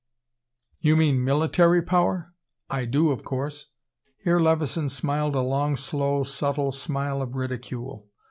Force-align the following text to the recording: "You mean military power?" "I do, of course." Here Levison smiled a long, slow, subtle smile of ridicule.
"You 0.79 0.95
mean 0.97 1.23
military 1.23 1.83
power?" 1.83 2.33
"I 2.71 2.85
do, 2.85 3.11
of 3.11 3.23
course." 3.23 3.67
Here 4.23 4.39
Levison 4.39 4.89
smiled 4.89 5.35
a 5.35 5.41
long, 5.41 5.75
slow, 5.77 6.23
subtle 6.23 6.71
smile 6.71 7.21
of 7.21 7.35
ridicule. 7.35 8.07